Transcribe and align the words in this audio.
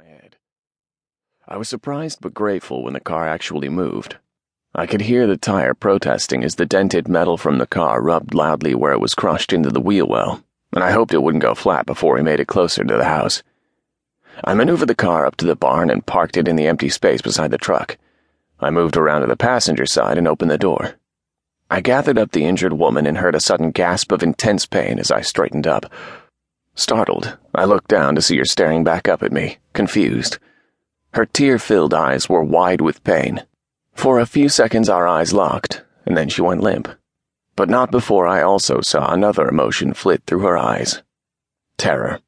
my 0.00 0.08
head. 0.08 0.36
I 1.46 1.58
was 1.58 1.68
surprised 1.68 2.20
but 2.22 2.32
grateful 2.32 2.82
when 2.82 2.94
the 2.94 3.00
car 3.00 3.28
actually 3.28 3.68
moved. 3.68 4.16
I 4.74 4.86
could 4.86 5.02
hear 5.02 5.26
the 5.26 5.36
tire 5.36 5.74
protesting 5.74 6.42
as 6.42 6.54
the 6.54 6.64
dented 6.64 7.06
metal 7.06 7.36
from 7.36 7.58
the 7.58 7.66
car 7.66 8.00
rubbed 8.00 8.32
loudly 8.32 8.74
where 8.74 8.92
it 8.92 9.00
was 9.00 9.14
crushed 9.14 9.52
into 9.52 9.68
the 9.68 9.80
wheel 9.80 10.06
well, 10.06 10.42
and 10.72 10.82
I 10.82 10.92
hoped 10.92 11.12
it 11.12 11.22
wouldn't 11.22 11.42
go 11.42 11.54
flat 11.54 11.84
before 11.84 12.14
we 12.14 12.22
made 12.22 12.40
it 12.40 12.48
closer 12.48 12.82
to 12.82 12.96
the 12.96 13.04
house. 13.04 13.42
I 14.42 14.54
maneuvered 14.54 14.88
the 14.88 14.94
car 14.94 15.26
up 15.26 15.36
to 15.36 15.44
the 15.44 15.56
barn 15.56 15.90
and 15.90 16.06
parked 16.06 16.38
it 16.38 16.48
in 16.48 16.56
the 16.56 16.66
empty 16.66 16.88
space 16.88 17.20
beside 17.20 17.50
the 17.50 17.58
truck. 17.58 17.98
I 18.58 18.70
moved 18.70 18.96
around 18.96 19.20
to 19.22 19.26
the 19.26 19.36
passenger 19.36 19.84
side 19.84 20.16
and 20.16 20.26
opened 20.26 20.50
the 20.50 20.56
door. 20.56 20.94
I 21.70 21.82
gathered 21.82 22.16
up 22.16 22.32
the 22.32 22.46
injured 22.46 22.72
woman 22.72 23.06
and 23.06 23.18
heard 23.18 23.34
a 23.34 23.40
sudden 23.40 23.70
gasp 23.70 24.12
of 24.12 24.22
intense 24.22 24.64
pain 24.64 24.98
as 24.98 25.10
I 25.10 25.20
straightened 25.20 25.66
up. 25.66 25.92
Startled, 26.74 27.36
I 27.54 27.64
looked 27.64 27.88
down 27.88 28.14
to 28.14 28.22
see 28.22 28.38
her 28.38 28.44
staring 28.44 28.84
back 28.84 29.08
up 29.08 29.22
at 29.22 29.32
me, 29.32 29.58
confused. 29.72 30.38
Her 31.12 31.26
tear 31.26 31.58
filled 31.58 31.92
eyes 31.92 32.28
were 32.28 32.42
wide 32.42 32.80
with 32.80 33.04
pain. 33.04 33.42
For 33.94 34.18
a 34.18 34.26
few 34.26 34.48
seconds, 34.48 34.88
our 34.88 35.06
eyes 35.06 35.32
locked, 35.32 35.84
and 36.06 36.16
then 36.16 36.28
she 36.28 36.42
went 36.42 36.62
limp. 36.62 36.88
But 37.56 37.68
not 37.68 37.90
before 37.90 38.26
I 38.26 38.42
also 38.42 38.80
saw 38.80 39.12
another 39.12 39.48
emotion 39.48 39.92
flit 39.92 40.22
through 40.26 40.40
her 40.40 40.56
eyes 40.56 41.02
terror. 41.80 42.20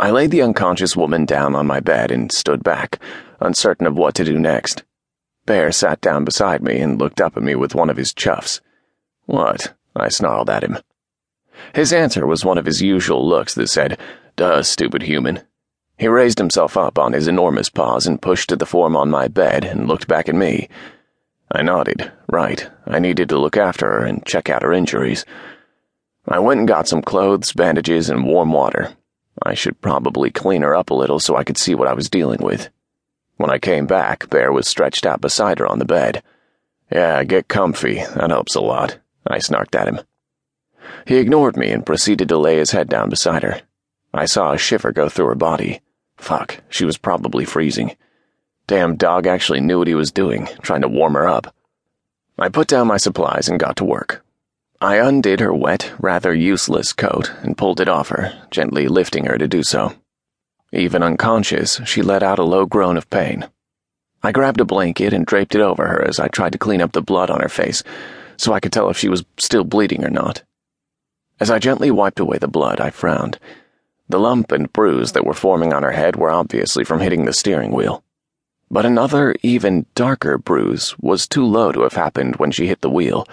I 0.00 0.10
laid 0.10 0.30
the 0.30 0.40
unconscious 0.40 0.96
woman 0.96 1.26
down 1.26 1.54
on 1.54 1.66
my 1.66 1.78
bed 1.78 2.10
and 2.10 2.32
stood 2.32 2.62
back, 2.62 2.98
uncertain 3.38 3.86
of 3.86 3.98
what 3.98 4.14
to 4.14 4.24
do 4.24 4.38
next. 4.38 4.82
Bear 5.44 5.70
sat 5.70 6.00
down 6.00 6.24
beside 6.24 6.62
me 6.62 6.80
and 6.80 6.98
looked 6.98 7.20
up 7.20 7.36
at 7.36 7.42
me 7.42 7.54
with 7.54 7.74
one 7.74 7.90
of 7.90 7.98
his 7.98 8.14
chuffs. 8.14 8.62
What? 9.26 9.74
I 9.94 10.08
snarled 10.08 10.48
at 10.48 10.64
him. 10.64 10.78
His 11.74 11.92
answer 11.92 12.26
was 12.26 12.44
one 12.44 12.58
of 12.58 12.66
his 12.66 12.82
usual 12.82 13.26
looks 13.26 13.54
that 13.54 13.68
said, 13.68 13.98
Duh, 14.36 14.62
stupid 14.62 15.02
human. 15.02 15.40
He 15.98 16.08
raised 16.08 16.38
himself 16.38 16.76
up 16.76 16.98
on 16.98 17.12
his 17.12 17.28
enormous 17.28 17.68
paws 17.68 18.06
and 18.06 18.22
pushed 18.22 18.52
at 18.52 18.58
the 18.58 18.66
form 18.66 18.96
on 18.96 19.10
my 19.10 19.28
bed 19.28 19.64
and 19.64 19.86
looked 19.86 20.08
back 20.08 20.28
at 20.28 20.34
me. 20.34 20.68
I 21.52 21.62
nodded. 21.62 22.10
Right, 22.30 22.68
I 22.86 22.98
needed 23.00 23.28
to 23.28 23.38
look 23.38 23.56
after 23.56 23.86
her 23.86 24.04
and 24.04 24.24
check 24.24 24.48
out 24.48 24.62
her 24.62 24.72
injuries. 24.72 25.24
I 26.26 26.38
went 26.38 26.58
and 26.60 26.68
got 26.68 26.88
some 26.88 27.02
clothes, 27.02 27.52
bandages, 27.52 28.08
and 28.08 28.24
warm 28.24 28.52
water. 28.52 28.94
I 29.42 29.54
should 29.54 29.80
probably 29.80 30.30
clean 30.30 30.62
her 30.62 30.74
up 30.74 30.90
a 30.90 30.94
little 30.94 31.18
so 31.18 31.36
I 31.36 31.44
could 31.44 31.58
see 31.58 31.74
what 31.74 31.88
I 31.88 31.94
was 31.94 32.10
dealing 32.10 32.40
with. 32.42 32.70
When 33.36 33.50
I 33.50 33.58
came 33.58 33.86
back, 33.86 34.28
Bear 34.30 34.52
was 34.52 34.68
stretched 34.68 35.06
out 35.06 35.20
beside 35.20 35.58
her 35.58 35.66
on 35.66 35.78
the 35.78 35.84
bed. 35.84 36.22
Yeah, 36.92 37.24
get 37.24 37.48
comfy. 37.48 37.96
That 37.96 38.30
helps 38.30 38.54
a 38.54 38.60
lot. 38.60 38.98
I 39.26 39.38
snarked 39.38 39.74
at 39.74 39.88
him. 39.88 40.00
He 41.06 41.16
ignored 41.16 41.56
me 41.56 41.70
and 41.70 41.84
proceeded 41.84 42.28
to 42.28 42.38
lay 42.38 42.56
his 42.56 42.70
head 42.70 42.88
down 42.88 43.10
beside 43.10 43.42
her. 43.42 43.60
I 44.12 44.26
saw 44.26 44.52
a 44.52 44.58
shiver 44.58 44.92
go 44.92 45.08
through 45.08 45.26
her 45.26 45.34
body. 45.34 45.80
Fuck, 46.16 46.62
she 46.68 46.84
was 46.84 46.98
probably 46.98 47.44
freezing. 47.44 47.96
Damn 48.66 48.96
dog 48.96 49.26
actually 49.26 49.60
knew 49.60 49.78
what 49.78 49.88
he 49.88 49.94
was 49.94 50.12
doing, 50.12 50.48
trying 50.62 50.82
to 50.82 50.88
warm 50.88 51.14
her 51.14 51.28
up. 51.28 51.54
I 52.38 52.48
put 52.48 52.68
down 52.68 52.86
my 52.86 52.96
supplies 52.96 53.48
and 53.48 53.60
got 53.60 53.76
to 53.76 53.84
work. 53.84 54.24
I 54.80 54.96
undid 54.96 55.40
her 55.40 55.52
wet, 55.52 55.92
rather 55.98 56.32
useless 56.32 56.92
coat 56.92 57.32
and 57.42 57.58
pulled 57.58 57.80
it 57.80 57.88
off 57.88 58.08
her, 58.08 58.32
gently 58.50 58.88
lifting 58.88 59.26
her 59.26 59.36
to 59.36 59.48
do 59.48 59.62
so. 59.62 59.92
Even 60.72 61.02
unconscious, 61.02 61.80
she 61.84 62.00
let 62.00 62.22
out 62.22 62.38
a 62.38 62.44
low 62.44 62.64
groan 62.64 62.96
of 62.96 63.10
pain. 63.10 63.48
I 64.22 64.32
grabbed 64.32 64.60
a 64.60 64.64
blanket 64.64 65.12
and 65.12 65.26
draped 65.26 65.54
it 65.54 65.60
over 65.60 65.86
her 65.86 66.02
as 66.06 66.20
I 66.20 66.28
tried 66.28 66.52
to 66.52 66.58
clean 66.58 66.80
up 66.80 66.92
the 66.92 67.02
blood 67.02 67.30
on 67.30 67.40
her 67.40 67.48
face 67.48 67.82
so 68.36 68.52
I 68.54 68.60
could 68.60 68.72
tell 68.72 68.88
if 68.88 68.96
she 68.96 69.08
was 69.08 69.24
still 69.38 69.64
bleeding 69.64 70.04
or 70.04 70.10
not. 70.10 70.42
As 71.40 71.50
I 71.50 71.58
gently 71.58 71.90
wiped 71.90 72.20
away 72.20 72.36
the 72.36 72.46
blood, 72.46 72.80
I 72.80 72.90
frowned. 72.90 73.38
The 74.10 74.20
lump 74.20 74.52
and 74.52 74.70
bruise 74.72 75.12
that 75.12 75.24
were 75.24 75.32
forming 75.32 75.72
on 75.72 75.82
her 75.82 75.92
head 75.92 76.16
were 76.16 76.30
obviously 76.30 76.84
from 76.84 77.00
hitting 77.00 77.24
the 77.24 77.32
steering 77.32 77.72
wheel. 77.72 78.04
But 78.70 78.84
another, 78.84 79.34
even 79.42 79.86
darker 79.94 80.36
bruise 80.36 80.94
was 80.98 81.26
too 81.26 81.44
low 81.44 81.72
to 81.72 81.82
have 81.82 81.94
happened 81.94 82.36
when 82.36 82.50
she 82.50 82.66
hit 82.66 82.82
the 82.82 82.90
wheel, 82.90 83.26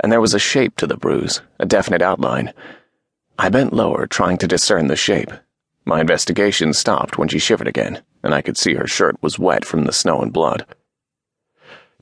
and 0.00 0.10
there 0.10 0.20
was 0.20 0.34
a 0.34 0.38
shape 0.38 0.76
to 0.78 0.86
the 0.86 0.96
bruise, 0.96 1.42
a 1.60 1.66
definite 1.66 2.00
outline. 2.00 2.52
I 3.38 3.50
bent 3.50 3.72
lower, 3.72 4.06
trying 4.06 4.38
to 4.38 4.48
discern 4.48 4.86
the 4.86 4.96
shape. 4.96 5.30
My 5.84 6.00
investigation 6.00 6.72
stopped 6.72 7.18
when 7.18 7.28
she 7.28 7.38
shivered 7.38 7.68
again, 7.68 8.02
and 8.22 8.34
I 8.34 8.40
could 8.40 8.56
see 8.56 8.74
her 8.74 8.86
shirt 8.86 9.16
was 9.20 9.38
wet 9.38 9.64
from 9.64 9.84
the 9.84 9.92
snow 9.92 10.22
and 10.22 10.32
blood. 10.32 10.64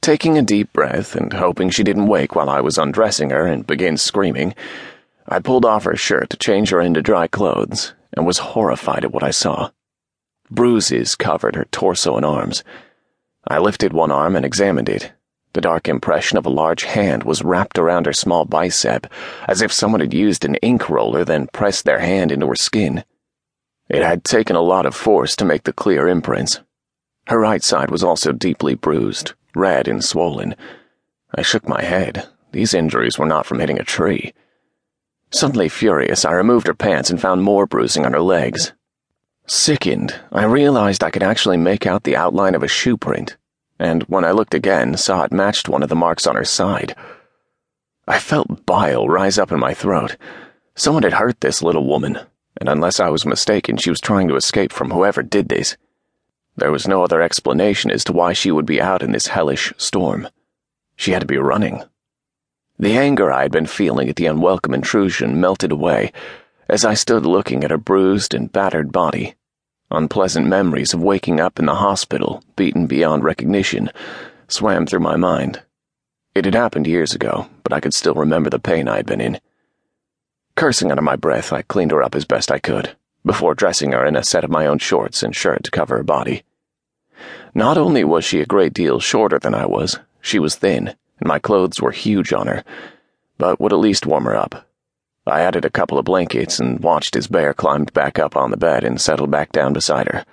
Taking 0.00 0.36
a 0.36 0.42
deep 0.42 0.72
breath 0.72 1.16
and 1.16 1.32
hoping 1.32 1.70
she 1.70 1.82
didn't 1.82 2.08
wake 2.08 2.34
while 2.34 2.50
I 2.50 2.60
was 2.60 2.78
undressing 2.78 3.30
her 3.30 3.46
and 3.46 3.66
begin 3.66 3.96
screaming, 3.96 4.54
I 5.32 5.38
pulled 5.38 5.64
off 5.64 5.84
her 5.84 5.94
shirt 5.94 6.28
to 6.30 6.36
change 6.36 6.70
her 6.70 6.80
into 6.80 7.02
dry 7.02 7.28
clothes 7.28 7.94
and 8.12 8.26
was 8.26 8.38
horrified 8.38 9.04
at 9.04 9.12
what 9.12 9.22
I 9.22 9.30
saw. 9.30 9.70
Bruises 10.50 11.14
covered 11.14 11.54
her 11.54 11.66
torso 11.66 12.16
and 12.16 12.26
arms. 12.26 12.64
I 13.46 13.58
lifted 13.58 13.92
one 13.92 14.10
arm 14.10 14.34
and 14.34 14.44
examined 14.44 14.88
it. 14.88 15.12
The 15.52 15.60
dark 15.60 15.88
impression 15.88 16.36
of 16.36 16.46
a 16.46 16.50
large 16.50 16.82
hand 16.82 17.22
was 17.22 17.44
wrapped 17.44 17.78
around 17.78 18.06
her 18.06 18.12
small 18.12 18.44
bicep, 18.44 19.06
as 19.46 19.62
if 19.62 19.72
someone 19.72 20.00
had 20.00 20.12
used 20.12 20.44
an 20.44 20.56
ink 20.56 20.90
roller, 20.90 21.24
then 21.24 21.46
pressed 21.52 21.84
their 21.84 22.00
hand 22.00 22.32
into 22.32 22.48
her 22.48 22.56
skin. 22.56 23.04
It 23.88 24.02
had 24.02 24.24
taken 24.24 24.56
a 24.56 24.60
lot 24.60 24.84
of 24.84 24.96
force 24.96 25.36
to 25.36 25.44
make 25.44 25.62
the 25.62 25.72
clear 25.72 26.08
imprints. 26.08 26.60
Her 27.28 27.38
right 27.38 27.62
side 27.62 27.92
was 27.92 28.02
also 28.02 28.32
deeply 28.32 28.74
bruised, 28.74 29.34
red 29.54 29.86
and 29.86 30.02
swollen. 30.02 30.56
I 31.32 31.42
shook 31.42 31.68
my 31.68 31.82
head. 31.82 32.28
These 32.50 32.74
injuries 32.74 33.16
were 33.16 33.26
not 33.26 33.46
from 33.46 33.60
hitting 33.60 33.78
a 33.78 33.84
tree. 33.84 34.32
Suddenly 35.32 35.68
furious, 35.68 36.24
I 36.24 36.32
removed 36.32 36.66
her 36.66 36.74
pants 36.74 37.08
and 37.08 37.20
found 37.20 37.42
more 37.42 37.66
bruising 37.66 38.04
on 38.04 38.12
her 38.12 38.20
legs. 38.20 38.72
Sickened, 39.46 40.18
I 40.32 40.44
realized 40.44 41.04
I 41.04 41.10
could 41.10 41.22
actually 41.22 41.56
make 41.56 41.86
out 41.86 42.04
the 42.04 42.16
outline 42.16 42.54
of 42.54 42.62
a 42.62 42.68
shoe 42.68 42.96
print, 42.96 43.36
and 43.78 44.02
when 44.04 44.24
I 44.24 44.32
looked 44.32 44.54
again, 44.54 44.96
saw 44.96 45.22
it 45.22 45.32
matched 45.32 45.68
one 45.68 45.82
of 45.82 45.88
the 45.88 45.96
marks 45.96 46.26
on 46.26 46.36
her 46.36 46.44
side. 46.44 46.96
I 48.08 48.18
felt 48.18 48.66
bile 48.66 49.08
rise 49.08 49.38
up 49.38 49.52
in 49.52 49.60
my 49.60 49.72
throat. 49.72 50.16
Someone 50.74 51.04
had 51.04 51.12
hurt 51.12 51.40
this 51.40 51.62
little 51.62 51.86
woman, 51.86 52.18
and 52.58 52.68
unless 52.68 52.98
I 52.98 53.08
was 53.08 53.24
mistaken, 53.24 53.76
she 53.76 53.90
was 53.90 54.00
trying 54.00 54.26
to 54.28 54.36
escape 54.36 54.72
from 54.72 54.90
whoever 54.90 55.22
did 55.22 55.48
this. 55.48 55.76
There 56.56 56.72
was 56.72 56.88
no 56.88 57.04
other 57.04 57.22
explanation 57.22 57.92
as 57.92 58.02
to 58.04 58.12
why 58.12 58.32
she 58.32 58.50
would 58.50 58.66
be 58.66 58.80
out 58.80 59.02
in 59.02 59.12
this 59.12 59.28
hellish 59.28 59.72
storm. 59.76 60.28
She 60.96 61.12
had 61.12 61.20
to 61.20 61.26
be 61.26 61.38
running. 61.38 61.84
The 62.80 62.96
anger 62.96 63.30
I 63.30 63.42
had 63.42 63.52
been 63.52 63.66
feeling 63.66 64.08
at 64.08 64.16
the 64.16 64.24
unwelcome 64.24 64.72
intrusion 64.72 65.38
melted 65.38 65.70
away 65.70 66.12
as 66.66 66.82
I 66.82 66.94
stood 66.94 67.26
looking 67.26 67.62
at 67.62 67.70
her 67.70 67.76
bruised 67.76 68.32
and 68.32 68.50
battered 68.50 68.90
body. 68.90 69.34
Unpleasant 69.90 70.46
memories 70.46 70.94
of 70.94 71.02
waking 71.02 71.40
up 71.40 71.58
in 71.58 71.66
the 71.66 71.74
hospital, 71.74 72.42
beaten 72.56 72.86
beyond 72.86 73.22
recognition, 73.22 73.90
swam 74.48 74.86
through 74.86 75.00
my 75.00 75.16
mind. 75.16 75.60
It 76.34 76.46
had 76.46 76.54
happened 76.54 76.86
years 76.86 77.12
ago, 77.12 77.50
but 77.64 77.74
I 77.74 77.80
could 77.80 77.92
still 77.92 78.14
remember 78.14 78.48
the 78.48 78.58
pain 78.58 78.88
I 78.88 78.96
had 78.96 79.04
been 79.04 79.20
in. 79.20 79.40
Cursing 80.54 80.90
under 80.90 81.02
my 81.02 81.16
breath, 81.16 81.52
I 81.52 81.60
cleaned 81.60 81.90
her 81.90 82.02
up 82.02 82.14
as 82.14 82.24
best 82.24 82.50
I 82.50 82.60
could, 82.60 82.96
before 83.26 83.54
dressing 83.54 83.92
her 83.92 84.06
in 84.06 84.16
a 84.16 84.24
set 84.24 84.42
of 84.42 84.48
my 84.48 84.64
own 84.64 84.78
shorts 84.78 85.22
and 85.22 85.36
shirt 85.36 85.64
to 85.64 85.70
cover 85.70 85.98
her 85.98 86.02
body. 86.02 86.44
Not 87.54 87.76
only 87.76 88.04
was 88.04 88.24
she 88.24 88.40
a 88.40 88.46
great 88.46 88.72
deal 88.72 89.00
shorter 89.00 89.38
than 89.38 89.54
I 89.54 89.66
was, 89.66 89.98
she 90.22 90.38
was 90.38 90.56
thin 90.56 90.94
and 91.20 91.28
my 91.28 91.38
clothes 91.38 91.80
were 91.80 91.92
huge 91.92 92.32
on 92.32 92.46
her, 92.48 92.64
but 93.38 93.60
would 93.60 93.72
at 93.72 93.78
least 93.78 94.06
warm 94.06 94.24
her 94.24 94.36
up. 94.36 94.66
I 95.26 95.42
added 95.42 95.64
a 95.64 95.70
couple 95.70 95.98
of 95.98 96.06
blankets 96.06 96.58
and 96.58 96.80
watched 96.80 97.14
as 97.14 97.28
Bear 97.28 97.54
climbed 97.54 97.92
back 97.92 98.18
up 98.18 98.36
on 98.36 98.50
the 98.50 98.56
bed 98.56 98.82
and 98.82 99.00
settled 99.00 99.30
back 99.30 99.52
down 99.52 99.72
beside 99.72 100.08
her. 100.08 100.24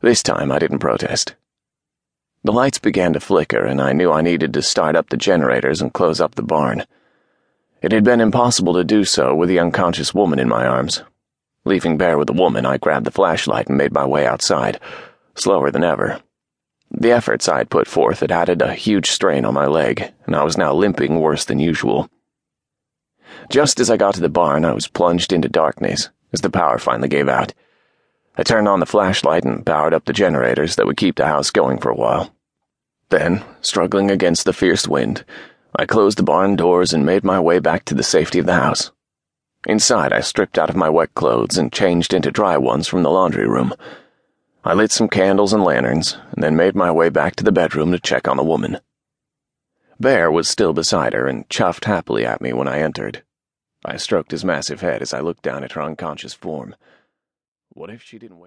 This 0.00 0.22
time 0.22 0.52
I 0.52 0.58
didn't 0.58 0.78
protest. 0.78 1.34
The 2.44 2.52
lights 2.52 2.78
began 2.78 3.12
to 3.14 3.20
flicker, 3.20 3.64
and 3.64 3.80
I 3.80 3.92
knew 3.92 4.12
I 4.12 4.20
needed 4.20 4.52
to 4.54 4.62
start 4.62 4.96
up 4.96 5.08
the 5.08 5.16
generators 5.16 5.80
and 5.80 5.92
close 5.92 6.20
up 6.20 6.34
the 6.34 6.42
barn. 6.42 6.84
It 7.80 7.92
had 7.92 8.04
been 8.04 8.20
impossible 8.20 8.74
to 8.74 8.84
do 8.84 9.04
so 9.04 9.34
with 9.34 9.48
the 9.48 9.60
unconscious 9.60 10.12
woman 10.12 10.38
in 10.38 10.48
my 10.48 10.66
arms. 10.66 11.02
Leaving 11.64 11.96
Bear 11.96 12.18
with 12.18 12.26
the 12.26 12.32
woman, 12.32 12.66
I 12.66 12.78
grabbed 12.78 13.06
the 13.06 13.12
flashlight 13.12 13.68
and 13.68 13.78
made 13.78 13.92
my 13.92 14.04
way 14.04 14.26
outside, 14.26 14.80
slower 15.36 15.70
than 15.70 15.84
ever. 15.84 16.20
The 16.92 17.10
efforts 17.10 17.48
I 17.48 17.58
had 17.58 17.70
put 17.70 17.88
forth 17.88 18.20
had 18.20 18.30
added 18.30 18.62
a 18.62 18.74
huge 18.74 19.10
strain 19.10 19.44
on 19.44 19.54
my 19.54 19.66
leg, 19.66 20.12
and 20.26 20.36
I 20.36 20.44
was 20.44 20.58
now 20.58 20.72
limping 20.72 21.18
worse 21.18 21.44
than 21.44 21.58
usual. 21.58 22.10
Just 23.50 23.80
as 23.80 23.90
I 23.90 23.96
got 23.96 24.14
to 24.14 24.20
the 24.20 24.28
barn, 24.28 24.64
I 24.64 24.72
was 24.72 24.88
plunged 24.88 25.32
into 25.32 25.48
darkness 25.48 26.10
as 26.32 26.42
the 26.42 26.50
power 26.50 26.78
finally 26.78 27.08
gave 27.08 27.28
out. 27.28 27.54
I 28.36 28.42
turned 28.42 28.68
on 28.68 28.80
the 28.80 28.86
flashlight 28.86 29.44
and 29.44 29.64
powered 29.64 29.94
up 29.94 30.04
the 30.04 30.12
generators 30.12 30.76
that 30.76 30.86
would 30.86 30.96
keep 30.96 31.16
the 31.16 31.26
house 31.26 31.50
going 31.50 31.78
for 31.78 31.90
a 31.90 31.96
while. 31.96 32.34
Then, 33.10 33.44
struggling 33.60 34.10
against 34.10 34.44
the 34.44 34.54
fierce 34.54 34.88
wind, 34.88 35.24
I 35.76 35.86
closed 35.86 36.18
the 36.18 36.22
barn 36.22 36.56
doors 36.56 36.92
and 36.92 37.04
made 37.04 37.24
my 37.24 37.40
way 37.40 37.58
back 37.58 37.84
to 37.86 37.94
the 37.94 38.02
safety 38.02 38.38
of 38.38 38.46
the 38.46 38.54
house. 38.54 38.90
Inside, 39.66 40.12
I 40.12 40.20
stripped 40.20 40.58
out 40.58 40.70
of 40.70 40.76
my 40.76 40.88
wet 40.88 41.14
clothes 41.14 41.56
and 41.56 41.72
changed 41.72 42.14
into 42.14 42.30
dry 42.30 42.56
ones 42.56 42.88
from 42.88 43.02
the 43.02 43.10
laundry 43.10 43.46
room. 43.46 43.74
I 44.64 44.74
lit 44.74 44.92
some 44.92 45.08
candles 45.08 45.52
and 45.52 45.64
lanterns, 45.64 46.16
and 46.30 46.42
then 46.42 46.54
made 46.54 46.76
my 46.76 46.92
way 46.92 47.08
back 47.08 47.34
to 47.36 47.44
the 47.44 47.50
bedroom 47.50 47.90
to 47.90 47.98
check 47.98 48.28
on 48.28 48.36
the 48.36 48.44
woman. 48.44 48.78
Bear 49.98 50.30
was 50.30 50.48
still 50.48 50.72
beside 50.72 51.14
her 51.14 51.26
and 51.26 51.48
chuffed 51.48 51.84
happily 51.84 52.24
at 52.24 52.40
me 52.40 52.52
when 52.52 52.68
I 52.68 52.78
entered. 52.78 53.24
I 53.84 53.96
stroked 53.96 54.30
his 54.30 54.44
massive 54.44 54.80
head 54.80 55.02
as 55.02 55.12
I 55.12 55.20
looked 55.20 55.42
down 55.42 55.64
at 55.64 55.72
her 55.72 55.82
unconscious 55.82 56.32
form. 56.32 56.76
What 57.70 57.90
if 57.90 58.02
she 58.02 58.18
didn't 58.18 58.38
wake? 58.38 58.40